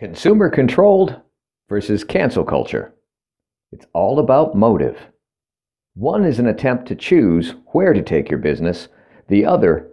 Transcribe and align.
Consumer 0.00 0.48
controlled 0.48 1.20
versus 1.68 2.04
cancel 2.04 2.42
culture. 2.42 2.94
It's 3.70 3.84
all 3.92 4.18
about 4.18 4.54
motive. 4.54 4.98
One 5.92 6.24
is 6.24 6.38
an 6.38 6.46
attempt 6.46 6.88
to 6.88 6.94
choose 6.94 7.54
where 7.72 7.92
to 7.92 8.00
take 8.00 8.30
your 8.30 8.38
business, 8.38 8.88
the 9.28 9.44
other 9.44 9.90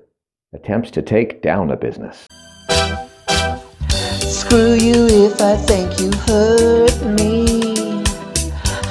attempts 0.54 0.91
to 0.91 1.01
take 1.01 1.41
down 1.41 1.71
a 1.71 1.75
business. 1.75 2.25
Screw 4.21 4.75
you 4.75 5.28
if 5.28 5.41
I 5.41 5.57
think 5.57 6.00
you 6.00 6.10
hurt 6.20 7.05
me. 7.20 8.02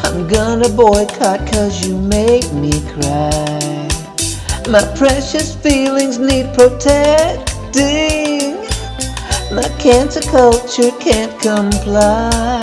I'm 0.04 0.28
gonna 0.28 0.68
boycott 0.68 1.50
cause 1.50 1.88
you 1.88 1.96
make 1.96 2.52
me 2.52 2.72
cry. 2.92 3.88
My 4.68 4.84
precious 4.94 5.54
feelings 5.56 6.18
need 6.18 6.52
protecting. 6.52 8.35
My 9.52 9.68
cancer 9.78 10.20
culture 10.22 10.90
can't 10.98 11.32
comply. 11.40 12.60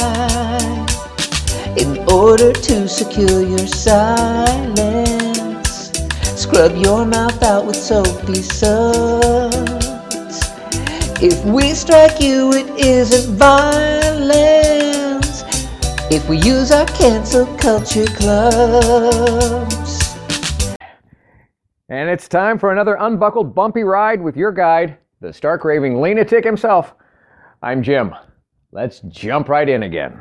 In 1.78 1.98
order 2.10 2.52
to 2.52 2.88
secure 2.90 3.42
your 3.42 3.66
silence, 3.68 5.12
scrub 6.40 6.76
your 6.76 7.06
mouth 7.06 7.42
out 7.42 7.66
with 7.66 7.78
soapy 7.78 8.42
suds. 8.42 9.64
If 11.22 11.46
we 11.46 11.74
strike 11.74 12.20
you, 12.20 12.52
it 12.52 12.70
isn't 12.78 13.38
violence. 13.38 14.84
If 16.12 16.28
we 16.28 16.38
use 16.40 16.70
our 16.72 16.86
cancel 16.88 17.46
culture 17.58 18.08
clubs. 18.08 19.64
And 21.88 22.10
it's 22.10 22.28
time 22.28 22.60
for 22.60 22.74
another 22.74 22.98
unbuckled 23.00 23.56
bumpy 23.56 23.84
ride 23.84 24.22
with 24.22 24.36
your 24.36 24.52
guide, 24.52 24.98
the 25.24 25.32
stark 25.32 25.64
raving 25.64 26.02
lunatic 26.02 26.44
himself. 26.44 26.96
I'm 27.62 27.82
Jim. 27.82 28.14
Let's 28.74 29.00
jump 29.08 29.48
right 29.48 29.70
in 29.70 29.84
again. 29.84 30.20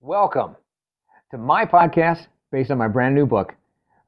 Welcome 0.00 0.56
to 1.30 1.38
my 1.38 1.64
podcast 1.64 2.26
based 2.50 2.72
on 2.72 2.78
my 2.78 2.88
brand 2.88 3.14
new 3.14 3.26
book, 3.26 3.54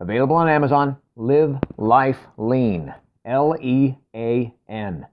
available 0.00 0.34
on 0.34 0.48
Amazon 0.48 0.96
Live 1.14 1.58
Life 1.76 2.18
Lean. 2.36 2.92
L 3.24 3.54
E 3.60 3.94
A 4.16 4.52
N. 4.68 5.06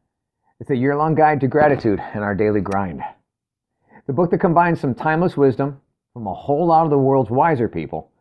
It's 0.60 0.72
a 0.72 0.76
year 0.76 0.96
long 0.96 1.16
guide 1.16 1.40
to 1.40 1.48
gratitude 1.48 2.02
and 2.14 2.22
our 2.22 2.36
daily 2.36 2.60
grind. 2.60 3.02
The 4.08 4.14
book 4.14 4.30
that 4.32 4.40
combines 4.40 4.82
some 4.82 4.94
timeless 4.94 5.38
wisdom 5.38 5.80
from 6.12 6.28
a 6.28 6.34
whole 6.34 6.68
lot 6.68 6.84
of 6.84 6.90
the 6.90 6.98
world's 6.98 7.30
wiser 7.30 7.70
people 7.70 8.12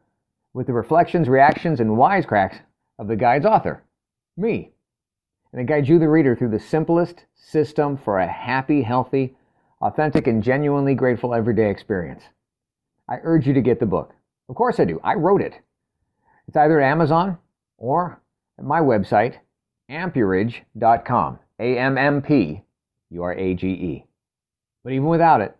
with 0.54 0.68
the 0.68 0.72
reflections, 0.72 1.28
reactions, 1.28 1.80
and 1.80 1.90
wisecracks 1.90 2.60
of 2.98 3.08
the 3.08 3.16
guide's 3.16 3.44
author, 3.44 3.82
me. 4.36 4.70
And 5.52 5.60
it 5.60 5.66
guides 5.66 5.88
you, 5.88 5.98
the 5.98 6.08
reader, 6.08 6.36
through 6.36 6.50
the 6.50 6.60
simplest 6.60 7.24
system 7.34 7.96
for 7.96 8.20
a 8.20 8.26
happy, 8.28 8.82
healthy, 8.82 9.34
authentic, 9.80 10.28
and 10.28 10.40
genuinely 10.40 10.94
grateful 10.94 11.34
everyday 11.34 11.70
experience. 11.70 12.22
I 13.08 13.16
urge 13.24 13.48
you 13.48 13.54
to 13.54 13.60
get 13.60 13.80
the 13.80 13.86
book. 13.86 14.14
Of 14.48 14.54
course 14.54 14.78
I 14.78 14.84
do. 14.84 15.00
I 15.02 15.14
wrote 15.14 15.42
it. 15.42 15.54
It's 16.46 16.56
either 16.56 16.80
at 16.80 16.88
Amazon 16.88 17.38
or 17.78 18.20
at 18.58 18.64
my 18.64 18.80
website, 18.80 19.38
ammpurage.com. 19.90 21.40
A 21.60 21.76
M 21.78 21.98
M 21.98 22.22
P 22.22 22.62
U 23.10 23.22
R 23.22 23.34
A 23.34 23.54
G 23.54 23.68
E. 23.68 24.04
But 24.84 24.92
even 24.92 25.06
without 25.06 25.40
it, 25.40 25.56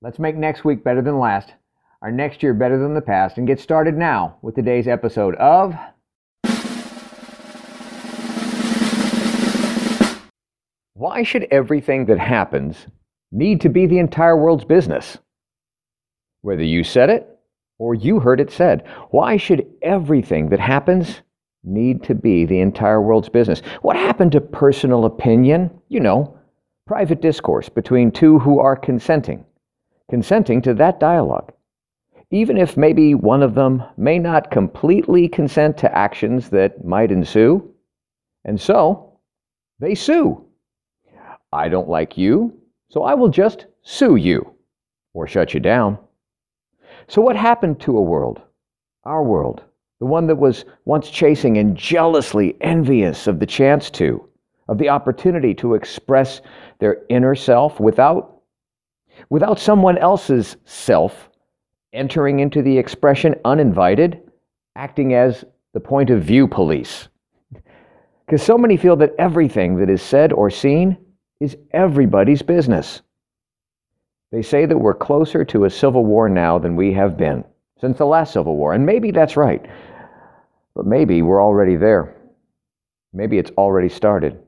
let's 0.00 0.18
make 0.18 0.36
next 0.36 0.64
week 0.64 0.84
better 0.84 1.02
than 1.02 1.18
last, 1.18 1.52
our 2.02 2.10
next 2.10 2.42
year 2.42 2.54
better 2.54 2.78
than 2.78 2.94
the 2.94 3.00
past, 3.00 3.38
and 3.38 3.46
get 3.46 3.60
started 3.60 3.96
now 3.96 4.38
with 4.42 4.54
today's 4.54 4.86
episode 4.86 5.34
of 5.36 5.74
Why 10.98 11.22
should 11.22 11.46
everything 11.52 12.06
that 12.06 12.18
happens 12.18 12.88
need 13.30 13.60
to 13.60 13.68
be 13.68 13.86
the 13.86 14.00
entire 14.00 14.36
world's 14.36 14.64
business? 14.64 15.16
Whether 16.40 16.64
you 16.64 16.82
said 16.82 17.08
it 17.08 17.38
or 17.78 17.94
you 17.94 18.18
heard 18.18 18.40
it 18.40 18.50
said, 18.50 18.84
why 19.10 19.36
should 19.36 19.64
everything 19.80 20.48
that 20.48 20.58
happens 20.58 21.22
need 21.64 22.02
to 22.04 22.14
be 22.14 22.44
the 22.44 22.60
entire 22.60 23.00
world's 23.00 23.28
business? 23.28 23.60
What 23.82 23.96
happened 23.96 24.32
to 24.32 24.40
personal 24.40 25.04
opinion? 25.04 25.70
You 25.88 26.00
know, 26.00 26.38
private 26.86 27.20
discourse 27.20 27.68
between 27.68 28.10
two 28.10 28.38
who 28.38 28.58
are 28.58 28.76
consenting, 28.76 29.44
consenting 30.10 30.62
to 30.62 30.74
that 30.74 30.98
dialogue. 30.98 31.52
Even 32.30 32.58
if 32.58 32.76
maybe 32.76 33.14
one 33.14 33.42
of 33.42 33.54
them 33.54 33.82
may 33.96 34.18
not 34.18 34.50
completely 34.50 35.28
consent 35.28 35.76
to 35.78 35.96
actions 35.96 36.50
that 36.50 36.84
might 36.84 37.10
ensue. 37.10 37.74
And 38.44 38.60
so, 38.60 39.18
they 39.80 39.94
sue. 39.94 40.44
I 41.52 41.68
don't 41.68 41.88
like 41.88 42.18
you, 42.18 42.58
so 42.90 43.02
I 43.02 43.14
will 43.14 43.28
just 43.28 43.66
sue 43.82 44.16
you 44.16 44.54
or 45.14 45.26
shut 45.26 45.54
you 45.54 45.60
down. 45.60 45.98
So, 47.06 47.22
what 47.22 47.36
happened 47.36 47.80
to 47.80 47.96
a 47.96 48.02
world, 48.02 48.42
our 49.04 49.22
world, 49.22 49.64
the 50.00 50.06
one 50.06 50.26
that 50.28 50.36
was 50.36 50.64
once 50.84 51.10
chasing 51.10 51.58
and 51.58 51.76
jealously 51.76 52.56
envious 52.60 53.26
of 53.26 53.40
the 53.40 53.46
chance 53.46 53.90
to, 53.90 54.24
of 54.68 54.78
the 54.78 54.88
opportunity 54.88 55.54
to 55.54 55.74
express 55.74 56.40
their 56.78 56.98
inner 57.08 57.34
self 57.34 57.80
without, 57.80 58.42
without 59.30 59.58
someone 59.58 59.98
else's 59.98 60.56
self 60.64 61.28
entering 61.92 62.38
into 62.40 62.62
the 62.62 62.78
expression 62.78 63.34
uninvited, 63.44 64.20
acting 64.76 65.14
as 65.14 65.44
the 65.74 65.80
point 65.80 66.10
of 66.10 66.22
view 66.22 66.46
police? 66.46 67.08
Because 68.26 68.42
so 68.42 68.58
many 68.58 68.76
feel 68.76 68.96
that 68.96 69.14
everything 69.18 69.76
that 69.76 69.90
is 69.90 70.02
said 70.02 70.32
or 70.32 70.50
seen 70.50 70.96
is 71.40 71.56
everybody's 71.72 72.42
business. 72.42 73.02
They 74.30 74.42
say 74.42 74.66
that 74.66 74.78
we're 74.78 74.94
closer 74.94 75.44
to 75.46 75.64
a 75.64 75.70
civil 75.70 76.04
war 76.04 76.28
now 76.28 76.58
than 76.58 76.76
we 76.76 76.92
have 76.92 77.16
been 77.16 77.44
since 77.80 77.98
the 77.98 78.06
last 78.06 78.32
civil 78.32 78.56
war, 78.56 78.74
and 78.74 78.84
maybe 78.84 79.10
that's 79.10 79.36
right. 79.36 79.64
But 80.74 80.86
maybe 80.86 81.22
we're 81.22 81.42
already 81.42 81.76
there. 81.76 82.14
Maybe 83.12 83.38
it's 83.38 83.50
already 83.52 83.88
started. 83.88 84.38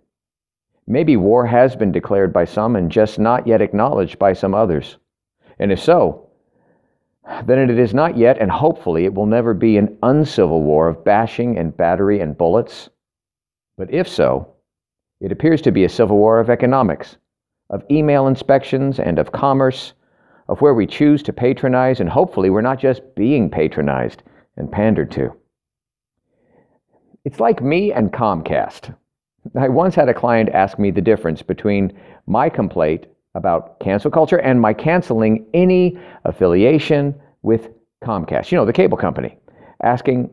Maybe 0.86 1.16
war 1.16 1.46
has 1.46 1.76
been 1.76 1.92
declared 1.92 2.32
by 2.32 2.44
some 2.44 2.76
and 2.76 2.90
just 2.90 3.18
not 3.18 3.46
yet 3.46 3.62
acknowledged 3.62 4.18
by 4.18 4.32
some 4.32 4.54
others. 4.54 4.96
And 5.58 5.70
if 5.70 5.80
so, 5.80 6.30
then 7.44 7.70
it 7.70 7.78
is 7.78 7.94
not 7.94 8.16
yet, 8.16 8.38
and 8.38 8.50
hopefully 8.50 9.04
it 9.04 9.14
will 9.14 9.26
never 9.26 9.54
be 9.54 9.76
an 9.76 9.96
uncivil 10.02 10.62
war 10.62 10.88
of 10.88 11.04
bashing 11.04 11.58
and 11.58 11.76
battery 11.76 12.20
and 12.20 12.36
bullets. 12.36 12.88
But 13.76 13.92
if 13.92 14.08
so, 14.08 14.54
it 15.20 15.32
appears 15.32 15.62
to 15.62 15.70
be 15.70 15.84
a 15.84 15.88
civil 15.88 16.16
war 16.16 16.40
of 16.40 16.50
economics, 16.50 17.16
of 17.68 17.84
email 17.90 18.26
inspections, 18.26 18.98
and 18.98 19.18
of 19.18 19.32
commerce, 19.32 19.92
of 20.48 20.60
where 20.60 20.74
we 20.74 20.86
choose 20.86 21.22
to 21.22 21.32
patronize, 21.32 22.00
and 22.00 22.10
hopefully 22.10 22.50
we're 22.50 22.62
not 22.62 22.80
just 22.80 23.02
being 23.14 23.48
patronized 23.48 24.22
and 24.56 24.72
pandered 24.72 25.10
to. 25.12 25.32
It's 27.24 27.40
like 27.40 27.62
me 27.62 27.92
and 27.92 28.12
Comcast. 28.12 28.94
I 29.58 29.68
once 29.68 29.94
had 29.94 30.08
a 30.08 30.14
client 30.14 30.48
ask 30.50 30.78
me 30.78 30.90
the 30.90 31.00
difference 31.00 31.42
between 31.42 31.92
my 32.26 32.48
complaint 32.48 33.06
about 33.34 33.78
cancel 33.80 34.10
culture 34.10 34.38
and 34.38 34.60
my 34.60 34.72
canceling 34.72 35.46
any 35.54 35.98
affiliation 36.24 37.14
with 37.42 37.68
Comcast, 38.02 38.50
you 38.50 38.56
know, 38.56 38.64
the 38.64 38.72
cable 38.72 38.96
company, 38.96 39.36
asking, 39.82 40.30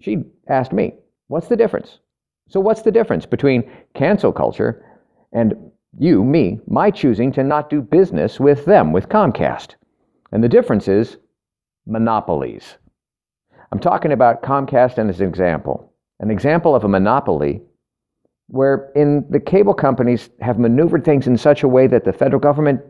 she 0.00 0.24
asked 0.48 0.72
me, 0.72 0.94
what's 1.28 1.48
the 1.48 1.56
difference? 1.56 1.98
So, 2.48 2.60
what's 2.60 2.82
the 2.82 2.90
difference 2.90 3.26
between 3.26 3.70
cancel 3.94 4.32
culture 4.32 4.84
and 5.32 5.54
you, 5.98 6.24
me, 6.24 6.60
my 6.66 6.90
choosing 6.90 7.32
to 7.32 7.42
not 7.42 7.68
do 7.68 7.82
business 7.82 8.40
with 8.40 8.64
them, 8.64 8.92
with 8.92 9.08
Comcast. 9.08 9.74
And 10.32 10.42
the 10.42 10.48
difference 10.48 10.88
is 10.88 11.18
monopolies. 11.86 12.76
I'm 13.72 13.80
talking 13.80 14.12
about 14.12 14.42
Comcast 14.42 14.98
as 14.98 15.20
an 15.20 15.28
example. 15.28 15.89
An 16.20 16.30
example 16.30 16.74
of 16.74 16.84
a 16.84 16.88
monopoly 16.88 17.62
where 18.48 18.90
in 18.94 19.24
the 19.30 19.40
cable 19.40 19.74
companies 19.74 20.30
have 20.40 20.58
maneuvered 20.58 21.04
things 21.04 21.26
in 21.26 21.36
such 21.36 21.62
a 21.62 21.68
way 21.68 21.86
that 21.86 22.04
the 22.04 22.12
federal 22.12 22.40
government 22.40 22.80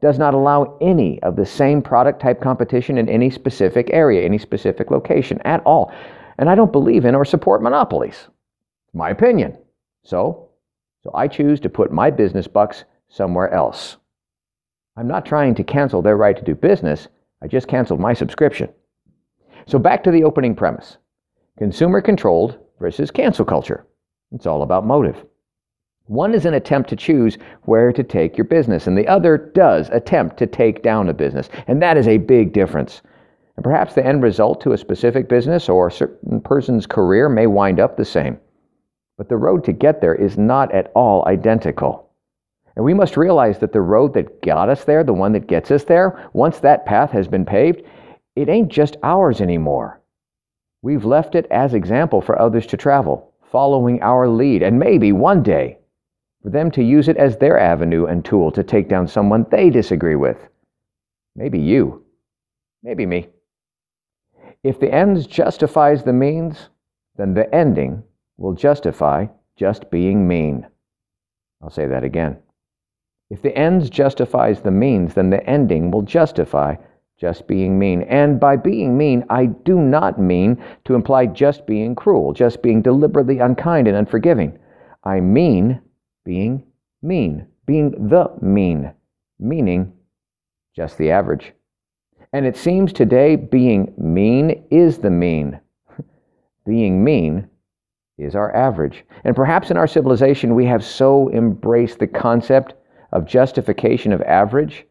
does 0.00 0.18
not 0.18 0.34
allow 0.34 0.76
any 0.80 1.22
of 1.22 1.36
the 1.36 1.46
same 1.46 1.80
product 1.80 2.20
type 2.20 2.40
competition 2.40 2.98
in 2.98 3.08
any 3.08 3.30
specific 3.30 3.88
area, 3.92 4.24
any 4.24 4.38
specific 4.38 4.90
location 4.90 5.40
at 5.44 5.62
all. 5.64 5.92
And 6.38 6.50
I 6.50 6.54
don't 6.54 6.72
believe 6.72 7.04
in 7.04 7.14
or 7.14 7.24
support 7.24 7.62
monopolies. 7.62 8.28
My 8.92 9.10
opinion. 9.10 9.56
So 10.02 10.50
so 11.02 11.10
I 11.14 11.26
choose 11.26 11.58
to 11.60 11.68
put 11.68 11.92
my 11.92 12.10
business 12.10 12.46
bucks 12.46 12.84
somewhere 13.08 13.52
else. 13.52 13.96
I'm 14.96 15.08
not 15.08 15.26
trying 15.26 15.54
to 15.56 15.64
cancel 15.64 16.00
their 16.00 16.16
right 16.16 16.36
to 16.36 16.44
do 16.44 16.54
business, 16.54 17.08
I 17.42 17.48
just 17.48 17.66
canceled 17.66 17.98
my 17.98 18.14
subscription. 18.14 18.72
So 19.66 19.78
back 19.78 20.04
to 20.04 20.10
the 20.10 20.24
opening 20.24 20.54
premise 20.54 20.98
consumer 21.58 22.00
controlled 22.00 22.58
versus 22.82 23.12
cancel 23.12 23.44
culture. 23.44 23.86
It's 24.32 24.44
all 24.44 24.62
about 24.62 24.84
motive. 24.84 25.24
One 26.06 26.34
is 26.34 26.44
an 26.44 26.54
attempt 26.54 26.90
to 26.90 26.96
choose 26.96 27.38
where 27.62 27.92
to 27.92 28.02
take 28.02 28.36
your 28.36 28.44
business, 28.44 28.88
and 28.88 28.98
the 28.98 29.06
other 29.06 29.38
does 29.54 29.88
attempt 29.90 30.36
to 30.38 30.48
take 30.48 30.82
down 30.82 31.08
a 31.08 31.14
business. 31.14 31.48
And 31.68 31.80
that 31.80 31.96
is 31.96 32.08
a 32.08 32.18
big 32.18 32.52
difference. 32.52 33.00
And 33.56 33.62
perhaps 33.62 33.94
the 33.94 34.04
end 34.04 34.24
result 34.24 34.60
to 34.62 34.72
a 34.72 34.78
specific 34.78 35.28
business 35.28 35.68
or 35.68 35.86
a 35.86 35.92
certain 35.92 36.40
person's 36.40 36.86
career 36.86 37.28
may 37.28 37.46
wind 37.46 37.78
up 37.78 37.96
the 37.96 38.04
same. 38.04 38.36
But 39.16 39.28
the 39.28 39.36
road 39.36 39.62
to 39.66 39.72
get 39.72 40.00
there 40.00 40.16
is 40.16 40.36
not 40.36 40.74
at 40.74 40.90
all 40.96 41.24
identical. 41.28 42.10
And 42.74 42.84
we 42.84 42.94
must 42.94 43.16
realize 43.16 43.60
that 43.60 43.72
the 43.72 43.80
road 43.80 44.12
that 44.14 44.42
got 44.42 44.68
us 44.70 44.82
there, 44.82 45.04
the 45.04 45.12
one 45.12 45.32
that 45.34 45.46
gets 45.46 45.70
us 45.70 45.84
there, 45.84 46.28
once 46.32 46.58
that 46.58 46.84
path 46.84 47.12
has 47.12 47.28
been 47.28 47.44
paved, 47.44 47.82
it 48.34 48.48
ain't 48.48 48.72
just 48.72 48.96
ours 49.04 49.40
anymore. 49.40 50.01
We've 50.82 51.04
left 51.04 51.36
it 51.36 51.46
as 51.50 51.74
example 51.74 52.20
for 52.20 52.40
others 52.40 52.66
to 52.66 52.76
travel, 52.76 53.32
following 53.50 54.02
our 54.02 54.28
lead, 54.28 54.62
and 54.62 54.78
maybe 54.78 55.12
one 55.12 55.42
day 55.42 55.78
for 56.42 56.50
them 56.50 56.72
to 56.72 56.82
use 56.82 57.08
it 57.08 57.16
as 57.16 57.36
their 57.36 57.58
avenue 57.58 58.06
and 58.06 58.24
tool 58.24 58.50
to 58.50 58.64
take 58.64 58.88
down 58.88 59.06
someone 59.06 59.46
they 59.50 59.70
disagree 59.70 60.16
with. 60.16 60.48
Maybe 61.36 61.60
you. 61.60 62.04
Maybe 62.82 63.06
me. 63.06 63.28
If 64.64 64.80
the 64.80 64.92
ends 64.92 65.26
justifies 65.26 66.02
the 66.02 66.12
means, 66.12 66.68
then 67.16 67.34
the 67.34 67.52
ending 67.54 68.02
will 68.36 68.54
justify 68.54 69.26
just 69.56 69.90
being 69.90 70.26
mean. 70.26 70.66
I'll 71.62 71.70
say 71.70 71.86
that 71.86 72.02
again. 72.02 72.38
If 73.30 73.40
the 73.40 73.56
ends 73.56 73.88
justifies 73.88 74.60
the 74.60 74.72
means, 74.72 75.14
then 75.14 75.30
the 75.30 75.48
ending 75.48 75.92
will 75.92 76.02
justify 76.02 76.74
just 77.22 77.46
being 77.46 77.78
mean. 77.78 78.02
And 78.02 78.40
by 78.40 78.56
being 78.56 78.98
mean, 78.98 79.24
I 79.30 79.46
do 79.46 79.78
not 79.78 80.20
mean 80.20 80.60
to 80.86 80.96
imply 80.96 81.26
just 81.26 81.68
being 81.68 81.94
cruel, 81.94 82.32
just 82.32 82.64
being 82.64 82.82
deliberately 82.82 83.38
unkind 83.38 83.86
and 83.86 83.96
unforgiving. 83.96 84.58
I 85.04 85.20
mean 85.20 85.80
being 86.24 86.64
mean, 87.00 87.46
being 87.64 88.08
the 88.08 88.28
mean, 88.40 88.92
meaning 89.38 89.92
just 90.74 90.98
the 90.98 91.12
average. 91.12 91.52
And 92.32 92.44
it 92.44 92.56
seems 92.56 92.92
today 92.92 93.36
being 93.36 93.94
mean 93.96 94.64
is 94.72 94.98
the 94.98 95.10
mean. 95.10 95.60
being 96.66 97.04
mean 97.04 97.48
is 98.18 98.34
our 98.34 98.52
average. 98.52 99.04
And 99.22 99.36
perhaps 99.36 99.70
in 99.70 99.76
our 99.76 99.86
civilization, 99.86 100.56
we 100.56 100.66
have 100.66 100.84
so 100.84 101.30
embraced 101.30 102.00
the 102.00 102.08
concept 102.08 102.74
of 103.12 103.26
justification 103.26 104.12
of 104.12 104.22
average 104.22 104.86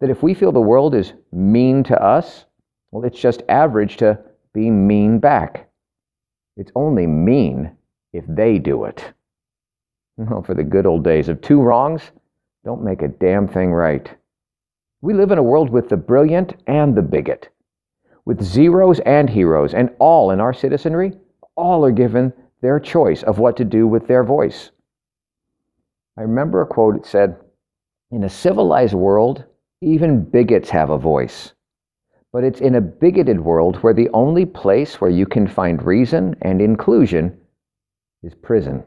that 0.00 0.10
if 0.10 0.22
we 0.22 0.34
feel 0.34 0.52
the 0.52 0.60
world 0.60 0.94
is 0.94 1.12
mean 1.32 1.82
to 1.84 2.02
us, 2.02 2.44
well, 2.90 3.04
it's 3.04 3.18
just 3.18 3.42
average 3.48 3.96
to 3.98 4.18
be 4.52 4.70
mean 4.70 5.18
back. 5.18 5.68
It's 6.56 6.72
only 6.74 7.06
mean 7.06 7.76
if 8.12 8.24
they 8.28 8.58
do 8.58 8.84
it. 8.84 9.12
Well, 10.16 10.42
for 10.42 10.54
the 10.54 10.64
good 10.64 10.86
old 10.86 11.04
days 11.04 11.28
of 11.28 11.40
two 11.40 11.60
wrongs 11.60 12.02
don't 12.64 12.82
make 12.82 13.02
a 13.02 13.08
damn 13.08 13.46
thing 13.46 13.72
right. 13.72 14.08
We 15.02 15.14
live 15.14 15.30
in 15.30 15.38
a 15.38 15.42
world 15.42 15.70
with 15.70 15.88
the 15.88 15.96
brilliant 15.96 16.56
and 16.66 16.94
the 16.94 17.02
bigot, 17.02 17.50
with 18.24 18.42
zeros 18.42 18.98
and 19.00 19.28
heroes, 19.28 19.74
and 19.74 19.90
all 19.98 20.30
in 20.30 20.40
our 20.40 20.54
citizenry, 20.54 21.12
all 21.54 21.84
are 21.84 21.92
given 21.92 22.32
their 22.62 22.80
choice 22.80 23.22
of 23.22 23.38
what 23.38 23.56
to 23.58 23.64
do 23.64 23.86
with 23.86 24.08
their 24.08 24.24
voice. 24.24 24.70
I 26.16 26.22
remember 26.22 26.62
a 26.62 26.66
quote 26.66 26.94
that 26.94 27.06
said, 27.06 27.36
in 28.10 28.24
a 28.24 28.30
civilized 28.30 28.94
world, 28.94 29.44
even 29.80 30.24
bigots 30.24 30.70
have 30.70 30.90
a 30.90 30.98
voice. 30.98 31.52
But 32.32 32.44
it's 32.44 32.60
in 32.60 32.74
a 32.74 32.80
bigoted 32.80 33.40
world 33.40 33.76
where 33.76 33.94
the 33.94 34.10
only 34.12 34.44
place 34.44 35.00
where 35.00 35.10
you 35.10 35.26
can 35.26 35.46
find 35.46 35.82
reason 35.82 36.36
and 36.42 36.60
inclusion 36.60 37.38
is 38.22 38.34
prison. 38.34 38.84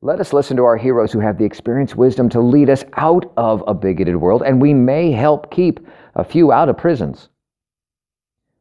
Let 0.00 0.20
us 0.20 0.32
listen 0.32 0.56
to 0.56 0.64
our 0.64 0.76
heroes 0.76 1.12
who 1.12 1.20
have 1.20 1.38
the 1.38 1.44
experience 1.44 1.94
wisdom 1.94 2.28
to 2.30 2.40
lead 2.40 2.68
us 2.68 2.84
out 2.96 3.32
of 3.36 3.62
a 3.66 3.74
bigoted 3.74 4.16
world, 4.16 4.42
and 4.44 4.60
we 4.60 4.74
may 4.74 5.12
help 5.12 5.52
keep 5.52 5.78
a 6.16 6.24
few 6.24 6.50
out 6.50 6.68
of 6.68 6.76
prisons. 6.76 7.28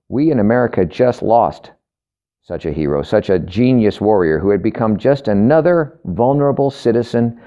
We 0.07 0.29
in 0.29 0.39
America 0.39 0.85
just 0.85 1.23
lost 1.23 1.71
such 2.43 2.65
a 2.65 2.71
hero, 2.71 3.01
such 3.01 3.29
a 3.29 3.39
genius 3.39 3.99
warrior 3.99 4.37
who 4.37 4.49
had 4.49 4.61
become 4.61 4.97
just 4.97 5.27
another 5.27 5.99
vulnerable 6.05 6.69
citizen 6.69 7.39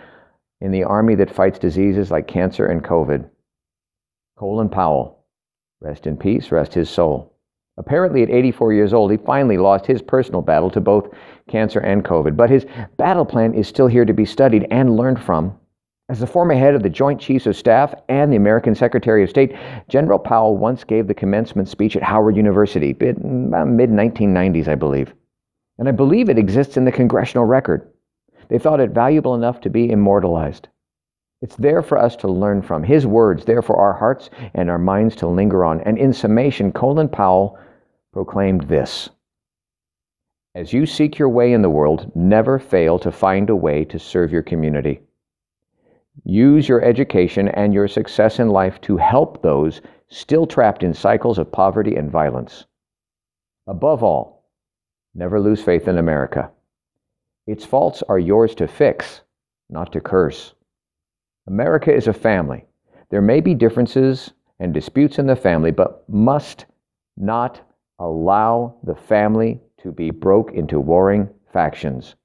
in 0.64 0.72
the 0.72 0.82
army 0.82 1.14
that 1.14 1.30
fights 1.30 1.58
diseases 1.58 2.10
like 2.10 2.26
cancer 2.26 2.64
and 2.64 2.82
COVID. 2.82 3.28
Colin 4.38 4.70
Powell, 4.70 5.22
rest 5.82 6.06
in 6.06 6.16
peace, 6.16 6.50
rest 6.50 6.72
his 6.72 6.88
soul. 6.88 7.36
Apparently, 7.76 8.22
at 8.22 8.30
84 8.30 8.72
years 8.72 8.94
old, 8.94 9.10
he 9.10 9.18
finally 9.18 9.58
lost 9.58 9.84
his 9.84 10.00
personal 10.00 10.40
battle 10.40 10.70
to 10.70 10.80
both 10.80 11.10
cancer 11.50 11.80
and 11.80 12.02
COVID, 12.02 12.34
but 12.34 12.48
his 12.48 12.64
battle 12.96 13.26
plan 13.26 13.52
is 13.52 13.68
still 13.68 13.88
here 13.88 14.06
to 14.06 14.14
be 14.14 14.24
studied 14.24 14.66
and 14.70 14.96
learned 14.96 15.22
from. 15.22 15.54
As 16.08 16.20
the 16.20 16.26
former 16.26 16.54
head 16.54 16.74
of 16.74 16.82
the 16.82 16.88
Joint 16.88 17.20
Chiefs 17.20 17.44
of 17.44 17.56
Staff 17.56 17.94
and 18.08 18.32
the 18.32 18.36
American 18.36 18.74
Secretary 18.74 19.22
of 19.22 19.28
State, 19.28 19.54
General 19.88 20.18
Powell 20.18 20.56
once 20.56 20.82
gave 20.82 21.08
the 21.08 21.14
commencement 21.14 21.68
speech 21.68 21.94
at 21.94 22.02
Howard 22.02 22.36
University, 22.36 22.96
mid 22.98 23.18
uh, 23.18 23.20
1990s, 23.22 24.68
I 24.68 24.76
believe. 24.76 25.12
And 25.76 25.90
I 25.90 25.92
believe 25.92 26.30
it 26.30 26.38
exists 26.38 26.78
in 26.78 26.86
the 26.86 26.92
congressional 26.92 27.44
record. 27.44 27.90
They 28.48 28.58
thought 28.58 28.80
it 28.80 28.90
valuable 28.90 29.34
enough 29.34 29.60
to 29.62 29.70
be 29.70 29.90
immortalized. 29.90 30.68
It's 31.42 31.56
there 31.56 31.82
for 31.82 31.98
us 31.98 32.16
to 32.16 32.28
learn 32.28 32.62
from. 32.62 32.82
His 32.82 33.06
words, 33.06 33.44
there 33.44 33.60
for 33.60 33.76
our 33.76 33.92
hearts 33.92 34.30
and 34.54 34.70
our 34.70 34.78
minds 34.78 35.14
to 35.16 35.26
linger 35.26 35.64
on. 35.64 35.80
And 35.82 35.98
in 35.98 36.12
summation, 36.12 36.72
Colin 36.72 37.08
Powell 37.08 37.58
proclaimed 38.12 38.62
this 38.62 39.10
As 40.54 40.72
you 40.72 40.86
seek 40.86 41.18
your 41.18 41.28
way 41.28 41.52
in 41.52 41.60
the 41.60 41.68
world, 41.68 42.10
never 42.14 42.58
fail 42.58 42.98
to 43.00 43.12
find 43.12 43.50
a 43.50 43.56
way 43.56 43.84
to 43.84 43.98
serve 43.98 44.32
your 44.32 44.42
community. 44.42 45.00
Use 46.24 46.68
your 46.68 46.82
education 46.82 47.48
and 47.48 47.74
your 47.74 47.88
success 47.88 48.38
in 48.38 48.48
life 48.48 48.80
to 48.82 48.96
help 48.96 49.42
those 49.42 49.82
still 50.08 50.46
trapped 50.46 50.82
in 50.82 50.94
cycles 50.94 51.38
of 51.38 51.50
poverty 51.50 51.96
and 51.96 52.10
violence. 52.10 52.66
Above 53.66 54.02
all, 54.02 54.48
never 55.14 55.40
lose 55.40 55.62
faith 55.62 55.88
in 55.88 55.98
America. 55.98 56.50
Its 57.46 57.64
faults 57.64 58.02
are 58.08 58.18
yours 58.18 58.54
to 58.54 58.66
fix, 58.66 59.22
not 59.68 59.92
to 59.92 60.00
curse. 60.00 60.54
America 61.46 61.94
is 61.94 62.06
a 62.06 62.12
family. 62.12 62.64
There 63.10 63.20
may 63.20 63.40
be 63.40 63.54
differences 63.54 64.32
and 64.60 64.72
disputes 64.72 65.18
in 65.18 65.26
the 65.26 65.36
family, 65.36 65.70
but 65.70 66.08
must 66.08 66.66
not 67.16 67.60
allow 67.98 68.76
the 68.82 68.94
family 68.94 69.60
to 69.82 69.92
be 69.92 70.10
broke 70.10 70.52
into 70.52 70.80
warring 70.80 71.28
factions. 71.52 72.16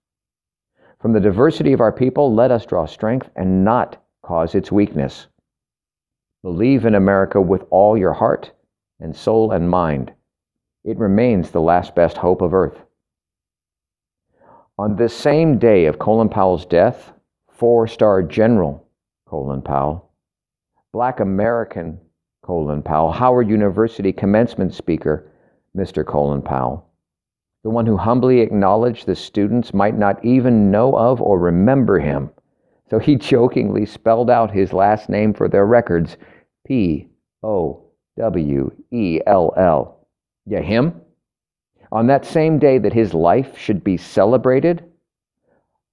From 1.02 1.14
the 1.14 1.20
diversity 1.20 1.74
of 1.74 1.82
our 1.82 1.92
people, 1.92 2.34
let 2.34 2.52
us 2.52 2.66
draw 2.66 2.86
strength 2.86 3.30
and 3.36 3.64
not 3.64 4.02
cause 4.22 4.56
its 4.56 4.72
weakness. 4.72 5.28
Believe 6.42 6.86
in 6.86 6.96
America 6.96 7.42
with 7.42 7.66
all 7.70 7.98
your 7.98 8.14
heart 8.14 8.52
and 9.00 9.16
soul 9.16 9.52
and 9.52 9.70
mind. 9.70 10.14
It 10.84 10.98
remains 10.98 11.52
the 11.52 11.62
last 11.62 11.94
best 11.96 12.18
hope 12.18 12.42
of 12.42 12.54
earth. 12.54 12.86
On 14.80 14.96
this 14.96 15.14
same 15.14 15.58
day 15.58 15.88
of 15.88 16.00
Colin 16.00 16.30
Powell's 16.30 16.66
death, 16.66 17.12
four 17.50 17.86
star 17.86 18.24
General 18.24 18.88
Colin 19.28 19.62
Powell, 19.62 20.10
Black 20.94 21.20
American 21.20 22.00
Colin 22.42 22.82
Powell, 22.82 23.12
Howard 23.12 23.50
University 23.50 24.14
commencement 24.14 24.74
speaker 24.74 25.30
Mr. 25.76 26.06
Colin 26.06 26.42
Powell, 26.42 26.88
the 27.64 27.70
one 27.70 27.86
who 27.86 27.98
humbly 27.98 28.40
acknowledged 28.40 29.06
the 29.06 29.18
students 29.18 29.74
might 29.74 29.98
not 29.98 30.24
even 30.24 30.72
know 30.72 30.98
of 30.98 31.22
or 31.22 31.38
remember 31.38 32.00
him. 32.00 32.30
So 32.90 33.00
he 33.00 33.16
jokingly 33.18 33.86
spelled 33.86 34.30
out 34.30 34.50
his 34.50 34.72
last 34.72 35.10
name 35.10 35.34
for 35.34 35.50
their 35.50 35.66
records 35.66 36.16
P 36.66 37.10
O 37.44 37.84
W 38.18 38.72
E 38.92 39.20
L 39.28 39.54
L. 39.58 40.08
Yeah, 40.46 40.62
him? 40.62 41.02
On 41.92 42.06
that 42.06 42.24
same 42.24 42.60
day 42.60 42.78
that 42.78 42.94
his 42.94 43.16
life 43.16 43.58
should 43.58 43.84
be 43.84 43.98
celebrated, 43.98 44.84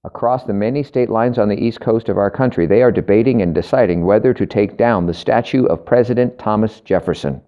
across 0.03 0.43
the 0.43 0.53
many 0.53 0.83
state 0.83 1.09
lines 1.09 1.39
on 1.39 1.49
the 1.49 1.59
east 1.59 1.81
coast 1.81 2.07
of 2.07 2.19
our 2.19 2.29
country, 2.29 2.67
they 2.67 2.83
are 2.83 2.91
debating 2.91 3.41
and 3.41 3.55
deciding 3.55 4.05
whether 4.05 4.31
to 4.31 4.45
take 4.45 4.77
down 4.77 5.07
the 5.07 5.13
statue 5.13 5.65
of 5.65 5.85
President 5.85 6.37
Thomas 6.37 6.81
Jefferson, 6.81 7.41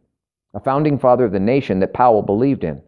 a 0.56 0.60
founding 0.60 0.98
father 0.98 1.26
of 1.26 1.32
the 1.32 1.40
nation 1.40 1.80
that 1.80 1.94
Powell 1.94 2.24
believed 2.24 2.64
in, 2.64 2.82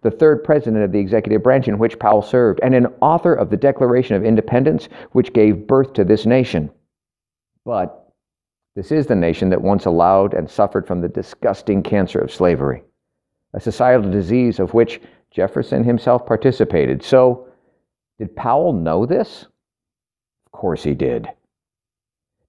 the 0.00 0.10
third 0.10 0.42
president 0.42 0.82
of 0.82 0.92
the 0.92 1.00
executive 1.00 1.42
branch 1.42 1.68
in 1.68 1.78
which 1.78 1.98
Powell 1.98 2.22
served, 2.22 2.60
and 2.62 2.74
an 2.74 2.86
author 3.02 3.34
of 3.34 3.50
the 3.50 3.58
Declaration 3.58 4.16
of 4.16 4.24
Independence, 4.24 4.88
which 5.12 5.34
gave 5.34 5.66
birth 5.66 5.92
to 5.92 6.04
this 6.04 6.24
nation. 6.24 6.70
But 7.66 8.10
this 8.74 8.90
is 8.90 9.06
the 9.06 9.14
nation 9.14 9.50
that 9.50 9.60
once 9.60 9.84
allowed 9.84 10.32
and 10.32 10.50
suffered 10.50 10.86
from 10.86 11.02
the 11.02 11.08
disgusting 11.08 11.82
cancer 11.82 12.20
of 12.20 12.32
slavery 12.32 12.84
a 13.54 13.60
societal 13.60 14.10
disease 14.10 14.60
of 14.60 14.74
which 14.74 15.00
Jefferson 15.30 15.84
himself 15.84 16.26
participated. 16.26 17.02
So, 17.02 17.48
did 18.18 18.36
Powell 18.36 18.72
know 18.72 19.06
this? 19.06 19.46
Of 20.46 20.52
course 20.52 20.82
he 20.82 20.94
did. 20.94 21.28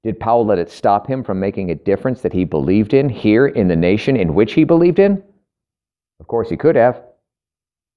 Did 0.03 0.19
Powell 0.19 0.45
let 0.45 0.59
it 0.59 0.69
stop 0.69 1.07
him 1.07 1.24
from 1.24 1.39
making 1.39 1.71
a 1.71 1.75
difference 1.75 2.21
that 2.21 2.33
he 2.33 2.43
believed 2.43 2.93
in 2.93 3.09
here 3.09 3.47
in 3.47 3.67
the 3.67 3.75
nation 3.75 4.15
in 4.17 4.35
which 4.35 4.53
he 4.53 4.63
believed 4.63 5.00
in? 5.00 5.24
Of 6.19 6.27
course 6.27 6.50
he 6.50 6.57
could 6.57 6.75
have, 6.75 7.01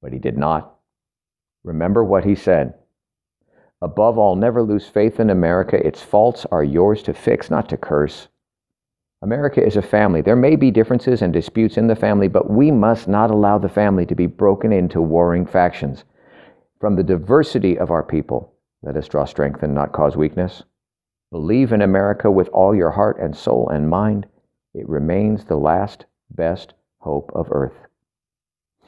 but 0.00 0.12
he 0.12 0.19
did 0.19 0.38
not. 0.38 0.77
Remember 1.65 2.05
what 2.05 2.25
he 2.25 2.35
said 2.35 2.75
Above 3.81 4.19
all, 4.19 4.35
never 4.35 4.62
lose 4.62 4.88
faith 4.88 5.21
in 5.21 5.31
America. 5.31 5.87
Its 5.87 6.03
faults 6.03 6.45
are 6.47 6.65
yours 6.65 7.03
to 7.05 7.15
fix, 7.15 7.49
not 7.49 7.69
to 7.69 7.77
curse. 7.77 8.29
America 9.21 9.65
is 9.65 9.77
a 9.77 9.83
family. 9.83 10.21
There 10.21 10.37
may 10.37 10.55
be 10.55 10.71
differences 10.71 11.23
and 11.23 11.33
disputes 11.33 11.77
in 11.77 11.89
the 11.89 11.97
family, 11.97 12.29
but 12.29 12.49
we 12.49 12.71
must 12.71 13.09
not 13.09 13.31
allow 13.31 13.59
the 13.59 13.69
family 13.69 14.07
to 14.07 14.15
be 14.15 14.27
broken 14.27 14.73
into 14.73 15.03
warring 15.03 15.45
factions. 15.45 16.05
From 16.81 16.95
the 16.95 17.03
diversity 17.03 17.77
of 17.77 17.91
our 17.91 18.05
people, 18.05 18.53
let 18.83 18.97
us 18.97 19.09
draw 19.09 19.25
strength 19.25 19.65
and 19.65 19.75
not 19.75 19.93
cause 19.93 20.17
weakness. 20.17 20.63
Believe 21.33 21.73
in 21.73 21.83
America 21.83 22.31
with 22.31 22.49
all 22.51 22.75
your 22.75 22.93
heart 22.93 23.19
and 23.21 23.37
soul 23.37 23.69
and 23.71 23.91
mind. 23.91 24.27
It 24.73 24.89
remains 24.89 25.45
the 25.45 25.57
last 25.57 26.07
best 26.31 26.75
hope 26.99 27.33
of 27.35 27.49
earth. 27.51 27.75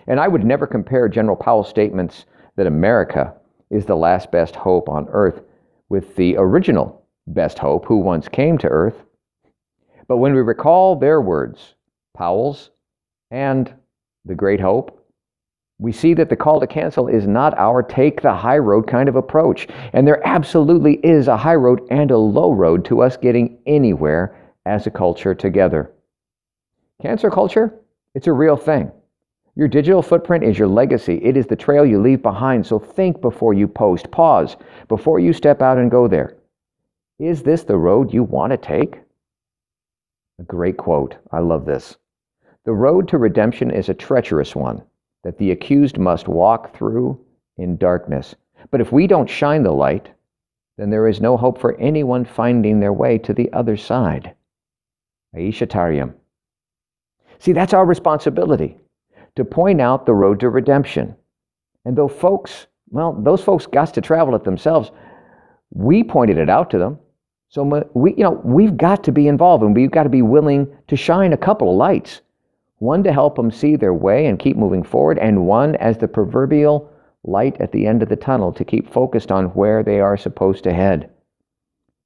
And 0.06 0.20
I 0.20 0.28
would 0.28 0.44
never 0.44 0.66
compare 0.66 1.08
General 1.08 1.36
Powell's 1.36 1.68
statements 1.68 2.24
that 2.56 2.68
America 2.68 3.34
is 3.68 3.84
the 3.84 3.96
last 3.96 4.30
best 4.30 4.54
hope 4.54 4.88
on 4.88 5.08
earth 5.10 5.42
with 5.88 6.14
the 6.14 6.36
original 6.36 7.04
best 7.26 7.58
hope 7.58 7.84
who 7.86 7.96
once 7.98 8.28
came 8.28 8.56
to 8.58 8.68
earth. 8.68 9.04
But 10.10 10.16
when 10.16 10.34
we 10.34 10.40
recall 10.40 10.96
their 10.96 11.20
words, 11.20 11.76
Powell's 12.16 12.70
and 13.30 13.72
the 14.24 14.34
great 14.34 14.58
hope, 14.58 15.06
we 15.78 15.92
see 15.92 16.14
that 16.14 16.28
the 16.28 16.34
call 16.34 16.58
to 16.58 16.66
cancel 16.66 17.06
is 17.06 17.28
not 17.28 17.56
our 17.56 17.80
take 17.80 18.20
the 18.20 18.34
high 18.34 18.58
road 18.58 18.88
kind 18.88 19.08
of 19.08 19.14
approach. 19.14 19.68
And 19.92 20.04
there 20.04 20.20
absolutely 20.26 20.94
is 21.04 21.28
a 21.28 21.36
high 21.36 21.54
road 21.54 21.86
and 21.92 22.10
a 22.10 22.18
low 22.18 22.50
road 22.50 22.84
to 22.86 23.02
us 23.02 23.16
getting 23.16 23.56
anywhere 23.66 24.36
as 24.66 24.84
a 24.88 24.90
culture 24.90 25.32
together. 25.32 25.92
Cancer 27.00 27.30
culture, 27.30 27.72
it's 28.16 28.26
a 28.26 28.32
real 28.32 28.56
thing. 28.56 28.90
Your 29.54 29.68
digital 29.68 30.02
footprint 30.02 30.42
is 30.42 30.58
your 30.58 30.66
legacy. 30.66 31.20
It 31.22 31.36
is 31.36 31.46
the 31.46 31.54
trail 31.54 31.86
you 31.86 32.00
leave 32.00 32.20
behind. 32.20 32.66
So 32.66 32.80
think 32.80 33.20
before 33.20 33.54
you 33.54 33.68
post. 33.68 34.10
Pause 34.10 34.56
before 34.88 35.20
you 35.20 35.32
step 35.32 35.62
out 35.62 35.78
and 35.78 35.88
go 35.88 36.08
there. 36.08 36.36
Is 37.20 37.44
this 37.44 37.62
the 37.62 37.76
road 37.76 38.12
you 38.12 38.24
want 38.24 38.50
to 38.50 38.56
take? 38.56 39.02
A 40.40 40.44
great 40.44 40.78
quote. 40.78 41.16
I 41.32 41.40
love 41.40 41.66
this. 41.66 41.96
The 42.64 42.72
road 42.72 43.08
to 43.08 43.18
redemption 43.18 43.70
is 43.70 43.90
a 43.90 43.94
treacherous 43.94 44.56
one 44.56 44.82
that 45.22 45.36
the 45.36 45.50
accused 45.50 45.98
must 45.98 46.28
walk 46.28 46.74
through 46.74 47.20
in 47.58 47.76
darkness. 47.76 48.34
But 48.70 48.80
if 48.80 48.90
we 48.90 49.06
don't 49.06 49.28
shine 49.28 49.62
the 49.62 49.72
light, 49.72 50.08
then 50.78 50.88
there 50.88 51.06
is 51.08 51.20
no 51.20 51.36
hope 51.36 51.60
for 51.60 51.78
anyone 51.78 52.24
finding 52.24 52.80
their 52.80 52.92
way 52.92 53.18
to 53.18 53.34
the 53.34 53.52
other 53.52 53.76
side. 53.76 54.34
Aisha 55.36 55.66
Taryam. 55.66 56.14
See, 57.38 57.52
that's 57.52 57.74
our 57.74 57.84
responsibility 57.84 58.78
to 59.36 59.44
point 59.44 59.80
out 59.80 60.06
the 60.06 60.14
road 60.14 60.40
to 60.40 60.48
redemption. 60.48 61.14
And 61.84 61.96
though 61.96 62.08
folks, 62.08 62.66
well, 62.88 63.12
those 63.12 63.42
folks 63.42 63.66
got 63.66 63.92
to 63.94 64.00
travel 64.00 64.34
it 64.34 64.44
themselves, 64.44 64.90
we 65.70 66.02
pointed 66.02 66.38
it 66.38 66.48
out 66.48 66.70
to 66.70 66.78
them. 66.78 66.98
So 67.50 67.88
we, 67.94 68.14
you 68.16 68.24
know, 68.24 68.40
we've 68.44 68.76
got 68.76 69.04
to 69.04 69.12
be 69.12 69.28
involved 69.28 69.62
and 69.62 69.74
we've 69.76 69.90
got 69.90 70.04
to 70.04 70.08
be 70.08 70.22
willing 70.22 70.66
to 70.88 70.96
shine 70.96 71.32
a 71.32 71.36
couple 71.36 71.70
of 71.70 71.76
lights 71.76 72.22
one 72.80 73.02
to 73.04 73.12
help 73.12 73.36
them 73.36 73.50
see 73.50 73.76
their 73.76 73.92
way 73.94 74.26
and 74.26 74.38
keep 74.38 74.56
moving 74.56 74.82
forward, 74.82 75.18
and 75.18 75.46
one 75.46 75.76
as 75.76 75.98
the 75.98 76.08
proverbial 76.08 76.90
light 77.24 77.60
at 77.60 77.72
the 77.72 77.86
end 77.86 78.02
of 78.02 78.08
the 78.08 78.16
tunnel 78.16 78.52
to 78.54 78.64
keep 78.64 78.90
focused 78.90 79.30
on 79.30 79.46
where 79.48 79.82
they 79.82 80.00
are 80.00 80.16
supposed 80.16 80.64
to 80.64 80.72
head. 80.72 81.10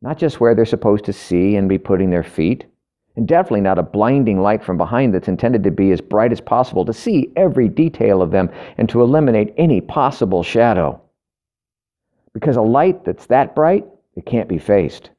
Not 0.03 0.19
just 0.19 0.41
where 0.41 0.53
they're 0.55 0.67
supposed 0.67 1.05
to 1.05 1.13
see 1.13 1.55
and 1.55 1.69
be 1.69 1.79
putting 1.79 2.11
their 2.11 2.25
feet, 2.25 2.67
and 3.15 3.29
definitely 3.29 3.61
not 3.61 3.79
a 3.79 3.85
blinding 3.85 4.43
light 4.43 4.65
from 4.65 4.77
behind 4.77 5.15
that's 5.15 5.29
intended 5.29 5.63
to 5.63 5.71
be 5.71 5.93
as 5.93 6.01
bright 6.01 6.33
as 6.33 6.41
possible 6.41 6.85
to 6.85 6.93
see 6.93 7.33
every 7.37 7.69
detail 7.69 8.21
of 8.21 8.33
them 8.33 8.51
and 8.77 8.89
to 8.89 9.01
eliminate 9.01 9.55
any 9.57 9.81
possible 9.81 10.43
shadow. 10.43 11.01
Because 12.33 12.57
a 12.57 12.63
light 12.63 13.05
that's 13.05 13.27
that 13.27 13.55
bright, 13.55 13.87
it 14.17 14.27
can't 14.27 14.49
be 14.49 14.59
faced. 14.59 15.11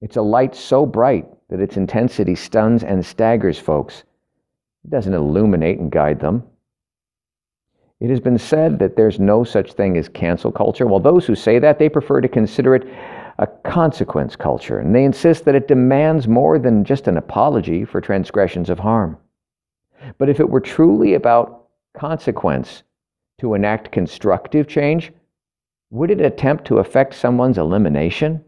It's 0.00 0.16
a 0.16 0.22
light 0.22 0.54
so 0.54 0.86
bright 0.86 1.26
that 1.48 1.60
its 1.60 1.76
intensity 1.76 2.34
stuns 2.34 2.82
and 2.82 3.04
staggers 3.04 3.58
folks 3.58 4.04
it 4.84 4.90
doesn't 4.90 5.12
illuminate 5.12 5.78
and 5.78 5.92
guide 5.92 6.20
them. 6.20 6.42
It 8.00 8.08
has 8.08 8.20
been 8.20 8.38
said 8.38 8.78
that 8.78 8.96
there's 8.96 9.20
no 9.20 9.44
such 9.44 9.74
thing 9.74 9.98
as 9.98 10.08
cancel 10.08 10.50
culture. 10.50 10.86
Well, 10.86 11.00
those 11.00 11.26
who 11.26 11.34
say 11.34 11.58
that, 11.58 11.78
they 11.78 11.90
prefer 11.90 12.22
to 12.22 12.28
consider 12.28 12.74
it 12.74 12.88
a 13.38 13.46
consequence 13.46 14.36
culture, 14.36 14.78
and 14.78 14.94
they 14.94 15.04
insist 15.04 15.44
that 15.44 15.54
it 15.54 15.68
demands 15.68 16.26
more 16.26 16.58
than 16.58 16.84
just 16.84 17.08
an 17.08 17.18
apology 17.18 17.84
for 17.84 18.00
transgressions 18.00 18.70
of 18.70 18.78
harm. 18.78 19.18
But 20.16 20.30
if 20.30 20.40
it 20.40 20.48
were 20.48 20.60
truly 20.60 21.14
about 21.14 21.68
consequence 21.94 22.82
to 23.38 23.54
enact 23.54 23.92
constructive 23.92 24.66
change, 24.66 25.12
would 25.90 26.10
it 26.10 26.20
attempt 26.20 26.66
to 26.66 26.78
affect 26.78 27.14
someone's 27.14 27.58
elimination? 27.58 28.42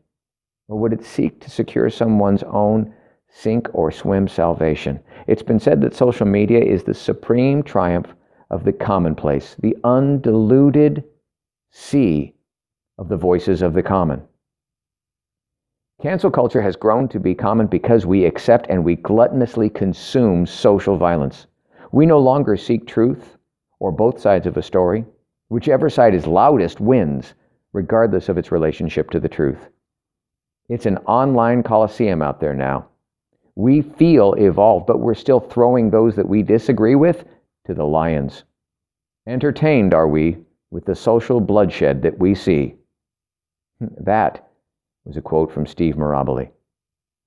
Or 0.69 0.79
would 0.79 0.93
it 0.93 1.05
seek 1.05 1.41
to 1.41 1.51
secure 1.51 1.91
someone's 1.91 2.43
own 2.45 2.95
sink 3.33 3.69
or 3.73 3.91
swim 3.91 4.29
salvation. 4.29 5.01
It's 5.27 5.43
been 5.43 5.59
said 5.59 5.81
that 5.81 5.95
social 5.95 6.27
media 6.27 6.61
is 6.61 6.85
the 6.85 6.95
supreme 6.95 7.63
triumph 7.63 8.15
of 8.51 8.65
the 8.65 8.73
commonplace, 8.73 9.57
the 9.59 9.77
undiluted 9.85 11.05
sea 11.71 12.35
of 12.99 13.09
the 13.09 13.17
voices 13.17 13.63
of 13.63 13.73
the 13.73 13.83
common. 13.83 14.23
Cancel 16.03 16.31
culture 16.31 16.61
has 16.61 16.77
grown 16.77 17.09
to 17.09 17.21
be 17.21 17.35
common 17.35 17.69
because 17.69 18.05
we 18.05 18.25
accept 18.25 18.67
and 18.69 18.85
we 18.85 18.97
gluttonously 18.97 19.73
consume 19.73 20.47
social 20.47 20.99
violence. 20.99 21.47
We 21.91 22.07
no 22.07 22.19
longer 22.19 22.57
seek 22.57 22.87
truth 22.87 23.39
or 23.79 23.93
both 23.93 24.21
sides 24.21 24.47
of 24.47 24.57
a 24.57 24.63
story. 24.63 25.05
Whichever 25.49 25.89
side 25.89 26.15
is 26.15 26.27
loudest 26.27 26.81
wins, 26.81 27.35
regardless 27.73 28.29
of 28.29 28.37
its 28.37 28.53
relationship 28.53 29.11
to 29.11 29.21
the 29.21 29.29
truth. 29.29 29.69
It's 30.73 30.87
an 30.87 30.99
online 30.99 31.63
coliseum 31.63 32.23
out 32.23 32.41
there 32.41 32.55
now 32.55 32.87
we 33.55 33.83
feel 33.83 34.33
evolved, 34.35 34.87
but 34.87 35.01
we're 35.01 35.15
still 35.15 35.41
throwing 35.41 35.91
those 35.91 36.17
that 36.17 36.29
we 36.29 36.43
disagree 36.43 36.95
with 36.95 37.25
to 37.67 37.75
the 37.75 37.85
lions. 37.85 38.45
Entertained 39.27 39.95
are 39.95 40.09
we 40.09 40.39
with 40.71 40.85
the 40.87 40.95
social 40.95 41.41
bloodshed 41.41 42.03
that 42.03 42.19
we 42.19 42.35
see. 42.35 42.75
That 43.99 44.49
was 45.05 45.17
a 45.17 45.21
quote 45.21 45.53
from 45.53 45.67
Steve 45.67 45.97
Mirabile. 45.97 46.51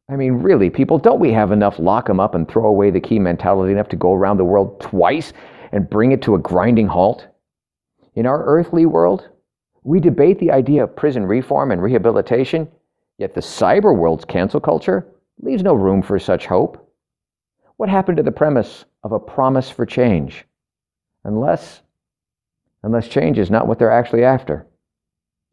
I 0.10 0.16
mean, 0.16 0.36
really, 0.36 0.70
people, 0.70 0.98
don't 0.98 1.20
we 1.20 1.34
have 1.34 1.52
enough 1.52 1.80
lock 1.80 2.10
'em 2.10 2.20
up 2.20 2.34
and 2.34 2.48
throw 2.48 2.68
away 2.68 2.92
the 2.92 3.02
key 3.02 3.20
mentality 3.20 3.74
enough 3.74 3.90
to 3.90 3.98
go 3.98 4.14
around 4.14 4.38
the 4.38 4.46
world 4.46 4.80
twice 4.80 5.34
and 5.74 5.90
bring 5.90 6.14
it 6.14 6.22
to 6.22 6.36
a 6.36 6.40
grinding 6.40 6.88
halt? 6.88 7.28
In 8.14 8.26
our 8.26 8.46
earthly 8.46 8.86
world, 8.86 9.28
we 9.84 10.00
debate 10.00 10.40
the 10.40 10.52
idea 10.52 10.84
of 10.84 10.96
prison 10.96 11.26
reform 11.26 11.72
and 11.72 11.82
rehabilitation, 11.82 12.70
yet 13.18 13.34
the 13.34 13.42
cyber 13.42 13.96
world's 13.96 14.26
cancel 14.26 14.60
culture 14.60 15.06
leaves 15.42 15.64
no 15.64 15.74
room 15.74 16.02
for 16.02 16.20
such 16.20 16.46
hope. 16.46 16.82
What 17.78 17.90
happened 17.90 18.18
to 18.18 18.24
the 18.24 18.32
premise 18.32 18.86
of 19.04 19.12
a 19.12 19.20
promise 19.20 19.70
for 19.70 19.86
change? 19.86 20.46
Unless, 21.24 21.82
unless 22.84 23.08
change 23.08 23.38
is 23.38 23.52
not 23.52 23.68
what 23.68 23.80
they're 23.80 23.92
actually 23.92 24.24
after. 24.24 24.66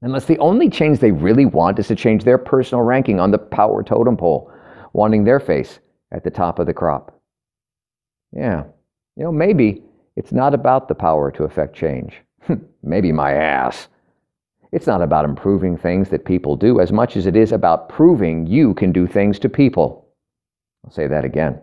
Unless 0.03 0.27
the 0.27 0.39
only 0.39 0.69
change 0.69 0.99
they 0.99 1.13
really 1.13 1.47
want 1.47 1.79
is 1.79 1.89
to 1.89 1.95
change 1.95 2.25
their 2.25 2.39
personal 2.39 2.83
ranking 2.83 3.21
on 3.21 3.31
the 3.31 3.39
power 3.39 3.83
totem 3.83 4.17
pole, 4.17 4.53
wanting 4.93 5.25
their 5.25 5.41
face 5.41 5.79
at 6.11 6.25
the 6.25 6.31
top 6.31 6.59
of 6.59 6.67
the 6.67 6.75
crop. 6.75 7.21
Yeah, 8.33 8.65
you 9.17 9.25
know, 9.25 9.33
maybe 9.33 9.83
it's 10.17 10.33
not 10.33 10.55
about 10.55 10.89
the 10.89 10.95
power 10.95 11.31
to 11.33 11.45
affect 11.45 11.77
change. 11.77 12.21
maybe 12.83 13.13
my 13.13 13.33
ass. 13.33 13.89
It's 14.73 14.87
not 14.87 15.03
about 15.03 15.27
improving 15.27 15.77
things 15.77 16.09
that 16.09 16.25
people 16.25 16.57
do 16.57 16.81
as 16.81 16.91
much 16.91 17.17
as 17.17 17.27
it 17.27 17.37
is 17.37 17.53
about 17.53 17.91
proving 17.91 18.47
you 18.47 18.73
can 18.73 18.91
do 18.91 19.07
things 19.07 19.39
to 19.41 19.49
people. 19.51 20.09
I'll 20.85 20.91
say 20.91 21.07
that 21.07 21.27
again. 21.27 21.61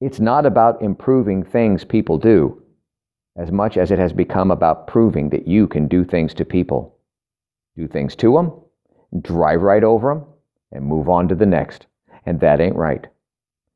It's 0.00 0.20
not 0.20 0.44
about 0.44 0.82
improving 0.82 1.42
things 1.42 1.82
people 1.82 2.18
do 2.18 2.62
as 3.36 3.50
much 3.50 3.76
as 3.78 3.90
it 3.90 3.98
has 3.98 4.12
become 4.12 4.50
about 4.50 4.86
proving 4.86 5.30
that 5.30 5.48
you 5.48 5.66
can 5.66 5.88
do 5.88 6.04
things 6.04 6.34
to 6.34 6.44
people. 6.44 6.98
Do 7.74 7.88
things 7.88 8.14
to 8.16 8.32
them, 8.32 8.52
drive 9.22 9.62
right 9.62 9.84
over 9.84 10.14
them, 10.14 10.24
and 10.72 10.84
move 10.84 11.08
on 11.08 11.28
to 11.28 11.34
the 11.34 11.46
next. 11.46 11.86
And 12.26 12.38
that 12.40 12.60
ain't 12.60 12.76
right. 12.76 13.06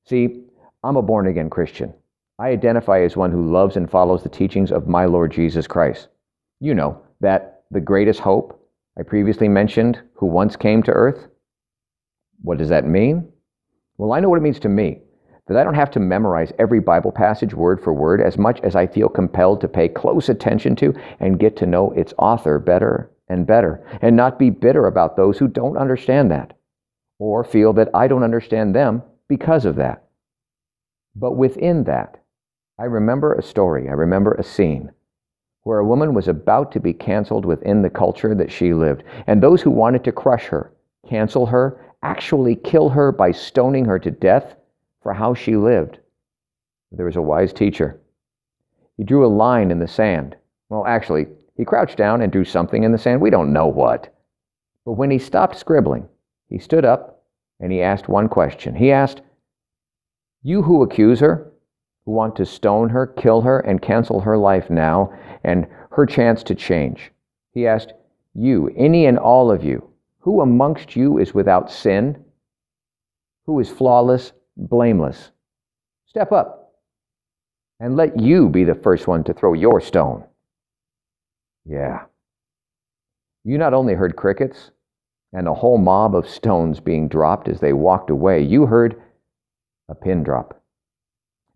See, 0.05 0.45
I'm 0.83 0.97
a 0.97 1.03
born 1.03 1.27
again 1.27 1.51
Christian. 1.51 1.95
I 2.39 2.49
identify 2.49 3.03
as 3.03 3.17
one 3.17 3.31
who 3.33 3.51
loves 3.51 3.77
and 3.77 3.91
follows 3.91 4.23
the 4.23 4.29
teachings 4.29 4.73
of 4.73 4.89
my 4.89 5.05
Lord 5.05 5.31
Jesus 5.33 5.67
Christ. 5.67 6.09
You 6.59 6.75
know, 6.75 7.01
that 7.21 7.50
the 7.71 7.81
greatest 7.81 8.21
hope 8.21 8.69
I 8.99 9.03
previously 9.03 9.49
mentioned 9.49 10.01
who 10.15 10.27
once 10.27 10.57
came 10.57 10.83
to 10.83 10.93
earth? 10.93 11.29
What 12.43 12.59
does 12.59 12.69
that 12.71 12.87
mean? 12.87 13.31
Well, 13.97 14.13
I 14.13 14.21
know 14.21 14.29
what 14.29 14.39
it 14.39 14.43
means 14.43 14.61
to 14.61 14.69
me 14.69 15.03
that 15.47 15.57
I 15.57 15.65
don't 15.65 15.75
have 15.75 15.91
to 15.93 16.01
memorize 16.01 16.53
every 16.59 16.81
Bible 16.81 17.11
passage 17.11 17.55
word 17.55 17.83
for 17.83 17.93
word 17.93 18.21
as 18.21 18.39
much 18.39 18.61
as 18.61 18.77
I 18.77 18.87
feel 18.87 19.09
compelled 19.09 19.61
to 19.61 19.69
pay 19.69 19.89
close 19.89 20.29
attention 20.29 20.77
to 20.77 20.95
and 21.19 21.41
get 21.41 21.57
to 21.57 21.67
know 21.67 21.91
its 21.91 22.15
author 22.19 22.59
better 22.59 23.11
and 23.29 23.47
better, 23.47 23.85
and 24.03 24.17
not 24.17 24.39
be 24.39 24.51
bitter 24.51 24.87
about 24.87 25.17
those 25.17 25.39
who 25.39 25.47
don't 25.47 25.77
understand 25.77 26.31
that, 26.31 26.57
or 27.19 27.45
feel 27.45 27.73
that 27.73 27.89
I 27.95 28.09
don't 28.09 28.25
understand 28.25 28.75
them 28.75 29.03
because 29.29 29.65
of 29.65 29.77
that. 29.77 30.05
But 31.15 31.33
within 31.33 31.85
that, 31.85 32.23
I 32.79 32.85
remember 32.85 33.35
a 33.35 33.43
story, 33.43 33.89
I 33.89 33.93
remember 33.93 34.35
a 34.35 34.43
scene 34.43 34.91
where 35.63 35.79
a 35.79 35.87
woman 35.87 36.15
was 36.15 36.29
about 36.29 36.73
to 36.73 36.81
be 36.81 36.93
canceled 36.93 37.45
within 37.45 37.83
the 37.83 37.91
culture 37.91 38.35
that 38.35 38.51
she 38.51 38.73
lived, 38.73 39.05
and 39.27 39.43
those 39.43 39.61
who 39.61 39.71
wanted 39.71 40.05
to 40.05 40.13
crush 40.13 40.47
her, 40.47 40.73
cancel 41.09 41.47
her, 41.47 41.85
actually 42.03 42.57
kill 42.57 42.89
her 42.89 43.13
by 43.13 43.31
stoning 43.31 43.85
her 43.85 43.99
to 43.99 44.11
death 44.11 44.57
for 45.03 45.13
how 45.13 45.35
she 45.35 45.57
lived. 45.57 45.99
There 46.93 47.07
was 47.07 47.17
a 47.17 47.23
wise 47.23 47.53
teacher. 47.53 48.01
He 48.97 49.05
drew 49.05 49.25
a 49.25 49.29
line 49.29 49.71
in 49.71 49.79
the 49.79 49.87
sand. 49.87 50.37
Well, 50.69 50.87
actually, 50.87 51.27
he 51.57 51.65
crouched 51.65 51.97
down 51.97 52.23
and 52.23 52.33
drew 52.33 52.45
something 52.45 52.83
in 52.85 52.93
the 52.93 52.99
sand. 52.99 53.21
We 53.21 53.31
don't 53.31 53.53
know 53.53 53.67
what. 53.67 54.15
But 54.85 54.93
when 54.93 55.11
he 55.11 55.19
stopped 55.19 55.59
scribbling, 55.59 56.09
he 56.49 56.59
stood 56.59 56.85
up 56.85 57.23
and 57.61 57.71
he 57.71 57.83
asked 57.83 58.09
one 58.09 58.29
question. 58.29 58.75
He 58.75 58.91
asked, 58.91 59.21
You 60.43 60.63
who 60.63 60.83
accuse 60.83 61.21
her, 61.21 61.50
who 62.05 62.13
want 62.13 62.37
to 62.37 62.47
stone 62.47 62.89
her, 62.89 63.07
kill 63.07 63.43
her, 63.43 63.61
and 63.61 63.83
cancel 63.83 64.21
her 64.21 64.37
life 64.37 64.71
now 64.71 65.13
and 65.45 65.67
her 65.91 66.07
chance 66.07 66.43
to 66.45 66.55
change. 66.55 67.13
He 67.53 67.67
asked, 67.67 67.93
You, 68.35 68.71
any 68.77 69.07
and 69.07 69.19
all 69.19 69.51
of 69.51 69.65
you, 69.65 69.91
who 70.21 70.41
amongst 70.41 70.97
you 70.97 71.19
is 71.19 71.35
without 71.35 71.71
sin? 71.71 72.25
Who 73.47 73.59
is 73.61 73.71
flawless, 73.71 74.33
blameless? 74.57 75.31
Step 76.07 76.33
up 76.33 76.73
and 77.81 77.97
let 77.97 78.21
you 78.21 78.49
be 78.49 78.65
the 78.65 78.75
first 78.75 79.07
one 79.07 79.25
to 79.25 79.33
throw 79.33 79.55
your 79.55 79.81
stone. 79.81 80.25
Yeah. 81.65 82.05
You 83.45 83.57
not 83.57 83.75
only 83.75 83.95
heard 83.95 84.17
crickets 84.17 84.71
and 85.33 85.49
a 85.49 85.55
whole 85.55 85.79
mob 85.79 86.15
of 86.15 86.29
stones 86.29 86.79
being 86.79 87.09
dropped 87.09 87.49
as 87.49 87.61
they 87.61 87.73
walked 87.73 88.11
away, 88.11 88.43
you 88.43 88.67
heard 88.67 89.01
a 89.89 89.95
pin 89.95 90.23
drop. 90.23 90.60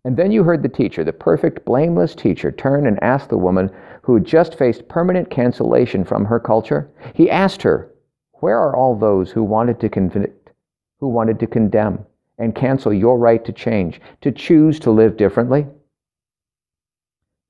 And 0.05 0.15
then 0.15 0.31
you 0.31 0.43
heard 0.43 0.61
the 0.61 0.69
teacher, 0.69 1.03
the 1.03 1.11
perfect, 1.11 1.65
blameless 1.65 2.13
teacher, 2.13 2.51
turn 2.51 2.85
and 2.85 3.03
ask 3.03 3.27
the 3.27 3.39
woman 3.39 3.71
who 4.03 4.13
had 4.13 4.23
just 4.23 4.55
faced 4.55 4.87
permanent 4.87 5.31
cancellation 5.31 6.05
from 6.05 6.25
her 6.25 6.39
culture. 6.39 6.87
He 7.15 7.27
asked 7.27 7.63
her, 7.63 7.91
Where 8.33 8.59
are 8.59 8.75
all 8.75 8.95
those 8.95 9.31
who 9.31 9.43
wanted 9.43 9.79
to 9.79 9.89
convict, 9.89 10.51
who 10.99 11.07
wanted 11.07 11.39
to 11.39 11.47
condemn, 11.47 12.05
and 12.37 12.53
cancel 12.53 12.93
your 12.93 13.17
right 13.17 13.43
to 13.45 13.51
change, 13.51 13.99
to 14.21 14.31
choose 14.31 14.79
to 14.81 14.91
live 14.91 15.17
differently? 15.17 15.65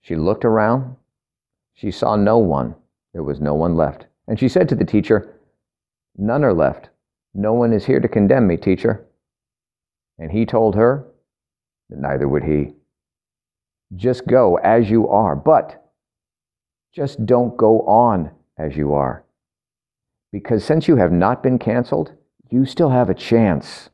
She 0.02 0.16
looked 0.16 0.46
around. 0.46 0.96
She 1.74 1.92
saw 1.92 2.16
no 2.16 2.38
one. 2.38 2.74
There 3.12 3.24
was 3.24 3.42
no 3.42 3.54
one 3.54 3.76
left. 3.76 4.06
And 4.30 4.40
she 4.40 4.48
said 4.48 4.70
to 4.70 4.76
the 4.76 4.86
teacher, 4.86 5.36
None 6.18 6.46
are 6.46 6.54
left. 6.54 6.88
No 7.34 7.52
one 7.52 7.74
is 7.74 7.86
here 7.86 8.00
to 8.00 8.08
condemn 8.08 8.48
me, 8.48 8.56
teacher. 8.56 9.06
And 10.18 10.32
he 10.32 10.46
told 10.46 10.76
her, 10.76 11.06
neither 11.90 12.28
would 12.28 12.44
he. 12.44 12.74
Just 13.96 14.28
go 14.28 14.58
as 14.58 14.90
you 14.90 15.08
are, 15.08 15.36
but 15.36 15.92
just 16.94 17.26
don't 17.26 17.56
go 17.58 17.82
on 17.82 18.32
as 18.58 18.76
you 18.76 18.94
are. 18.94 19.24
Because 20.32 20.64
since 20.64 20.88
you 20.88 20.96
have 20.98 21.12
not 21.12 21.44
been 21.44 21.60
canceled, 21.60 22.14
you 22.50 22.66
still 22.66 22.90
have 22.90 23.10
a 23.10 23.14
chance. 23.14 23.90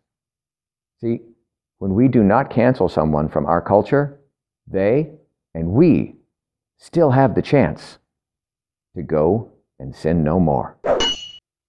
See, 1.00 1.21
when 1.79 1.93
we 1.93 2.07
do 2.07 2.24
not 2.24 2.50
cancel 2.50 2.88
someone 2.88 3.27
from 3.27 3.45
our 3.45 3.62
culture, 3.62 4.19
they 4.67 5.12
and 5.53 5.71
we 5.71 6.15
still 6.77 7.12
have 7.12 7.36
the 7.36 7.41
chance 7.41 7.98
to 8.95 9.01
go 9.01 9.51
and 9.79 9.95
sin 9.95 10.24
no 10.24 10.39
more. 10.39 10.77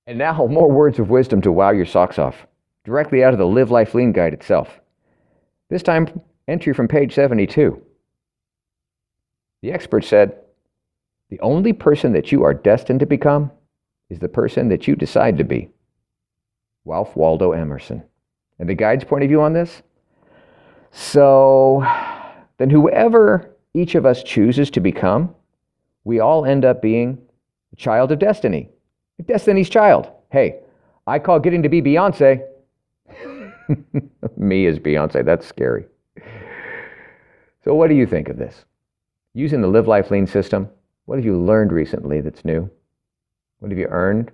And 0.06 0.18
now, 0.18 0.46
more 0.50 0.70
words 0.70 0.98
of 0.98 1.10
wisdom 1.10 1.40
to 1.42 1.52
wow 1.52 1.70
your 1.70 1.86
socks 1.86 2.18
off, 2.18 2.46
directly 2.84 3.24
out 3.24 3.32
of 3.32 3.38
the 3.38 3.46
Live 3.46 3.70
Life 3.70 3.94
Lean 3.94 4.12
guide 4.12 4.34
itself. 4.34 4.81
This 5.72 5.82
time, 5.82 6.20
entry 6.48 6.74
from 6.74 6.86
page 6.86 7.14
72. 7.14 7.82
The 9.62 9.72
expert 9.72 10.04
said, 10.04 10.36
The 11.30 11.40
only 11.40 11.72
person 11.72 12.12
that 12.12 12.30
you 12.30 12.44
are 12.44 12.52
destined 12.52 13.00
to 13.00 13.06
become 13.06 13.50
is 14.10 14.18
the 14.18 14.28
person 14.28 14.68
that 14.68 14.86
you 14.86 14.94
decide 14.94 15.38
to 15.38 15.44
be. 15.44 15.70
Ralph 16.84 17.16
Waldo 17.16 17.52
Emerson. 17.52 18.02
And 18.58 18.68
the 18.68 18.74
guide's 18.74 19.04
point 19.04 19.24
of 19.24 19.30
view 19.30 19.40
on 19.40 19.54
this? 19.54 19.80
So, 20.90 21.82
then 22.58 22.68
whoever 22.68 23.56
each 23.72 23.94
of 23.94 24.04
us 24.04 24.22
chooses 24.22 24.70
to 24.72 24.80
become, 24.80 25.34
we 26.04 26.20
all 26.20 26.44
end 26.44 26.66
up 26.66 26.82
being 26.82 27.16
a 27.72 27.76
child 27.76 28.12
of 28.12 28.18
destiny. 28.18 28.68
Destiny's 29.24 29.70
child. 29.70 30.10
Hey, 30.30 30.56
I 31.06 31.18
call 31.18 31.40
getting 31.40 31.62
to 31.62 31.70
be 31.70 31.80
Beyonce 31.80 32.46
Me 34.36 34.66
as 34.66 34.78
Beyonce, 34.78 35.24
that's 35.24 35.46
scary. 35.46 35.86
So, 37.64 37.74
what 37.74 37.88
do 37.88 37.94
you 37.94 38.06
think 38.06 38.28
of 38.28 38.38
this? 38.38 38.64
Using 39.34 39.60
the 39.60 39.68
Live 39.68 39.88
Life 39.88 40.10
Lean 40.10 40.26
system, 40.26 40.68
what 41.06 41.16
have 41.16 41.24
you 41.24 41.40
learned 41.40 41.72
recently 41.72 42.20
that's 42.20 42.44
new? 42.44 42.70
What 43.58 43.70
have 43.70 43.78
you 43.78 43.86
earned 43.86 44.30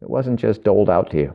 that 0.00 0.10
wasn't 0.10 0.40
just 0.40 0.64
doled 0.64 0.90
out 0.90 1.10
to 1.10 1.16
you? 1.16 1.34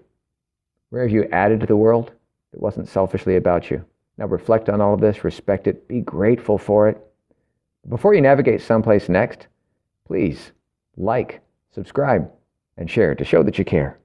Where 0.89 1.01
have 1.03 1.11
you 1.11 1.27
added 1.31 1.61
to 1.61 1.65
the 1.65 1.75
world 1.75 2.11
that 2.51 2.61
wasn't 2.61 2.87
selfishly 2.87 3.35
about 3.35 3.71
you? 3.71 3.83
Now, 4.17 4.25
reflect 4.25 4.69
on 4.69 4.81
all 4.81 4.93
of 4.93 5.01
this, 5.01 5.23
respect 5.23 5.67
it, 5.67 5.87
be 5.87 6.01
grateful 6.01 6.57
for 6.57 6.89
it. 6.89 6.97
Before 7.87 8.13
you 8.13 8.21
navigate 8.21 8.61
someplace 8.61 9.09
next, 9.09 9.47
please 10.05 10.51
like, 10.97 11.41
subscribe, 11.71 12.29
and 12.77 12.89
share 12.89 13.15
to 13.15 13.23
show 13.23 13.43
that 13.43 13.57
you 13.57 13.65
care. 13.65 13.99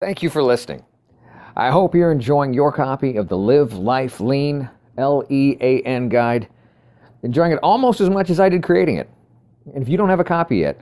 Thank 0.00 0.22
you 0.22 0.30
for 0.30 0.42
listening. 0.42 0.84
I 1.56 1.70
hope 1.70 1.94
you're 1.94 2.12
enjoying 2.12 2.54
your 2.54 2.70
copy 2.70 3.16
of 3.16 3.28
the 3.28 3.36
Live 3.36 3.72
Life 3.72 4.20
Lean 4.20 4.70
L 4.96 5.24
E 5.28 5.56
A 5.60 5.80
N 5.82 6.08
guide, 6.08 6.48
enjoying 7.22 7.52
it 7.52 7.58
almost 7.62 8.00
as 8.00 8.08
much 8.08 8.30
as 8.30 8.38
I 8.38 8.48
did 8.48 8.62
creating 8.62 8.96
it. 8.96 9.10
And 9.74 9.82
if 9.82 9.88
you 9.88 9.96
don't 9.96 10.08
have 10.08 10.20
a 10.20 10.24
copy 10.24 10.58
yet, 10.58 10.80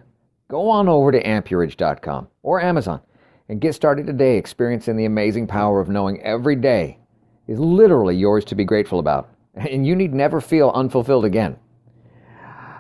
go 0.49 0.69
on 0.69 0.89
over 0.89 1.11
to 1.11 1.23
ammpurage.com 1.23 2.29
or 2.43 2.61
Amazon 2.61 3.01
and 3.49 3.61
get 3.61 3.75
started 3.75 4.07
today 4.07 4.37
experiencing 4.37 4.97
the 4.97 5.07
amazing 5.07 5.47
power 5.47 5.81
of 5.81 5.89
knowing 5.89 6.21
every 6.21 6.57
day 6.57 6.99
is 7.47 7.59
literally 7.59 8.15
yours 8.15 8.45
to 8.45 8.55
be 8.55 8.65
grateful 8.65 8.99
about, 8.99 9.31
and 9.55 9.87
you 9.87 9.97
need 9.97 10.13
never 10.13 10.41
feel 10.41 10.71
unfulfilled 10.75 11.25
again. 11.25 11.57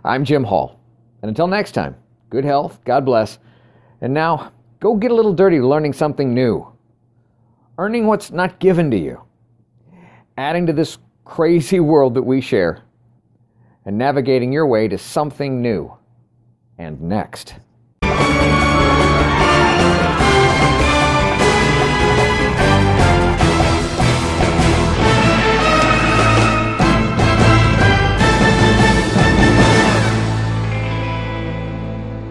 I'm 0.04 0.24
Jim 0.24 0.44
Hall, 0.44 0.78
and 1.22 1.28
until 1.30 1.46
next 1.46 1.72
time, 1.72 1.96
good 2.28 2.44
health, 2.44 2.80
God 2.84 3.04
bless, 3.06 3.38
and 4.02 4.12
now 4.12 4.52
go 4.78 4.94
get 4.94 5.10
a 5.10 5.14
little 5.14 5.32
dirty 5.32 5.60
learning 5.60 5.94
something 5.94 6.34
new 6.34 6.70
earning 7.78 8.06
what's 8.06 8.30
not 8.30 8.58
given 8.58 8.90
to 8.90 8.98
you, 8.98 9.22
adding 10.36 10.66
to 10.66 10.72
this 10.72 10.98
crazy 11.24 11.80
world 11.80 12.14
that 12.14 12.22
we 12.22 12.40
share, 12.40 12.82
and 13.84 13.96
navigating 13.96 14.52
your 14.52 14.66
way 14.66 14.88
to 14.88 14.98
something 14.98 15.62
new 15.62 15.92
and 16.76 17.00
next. 17.00 17.54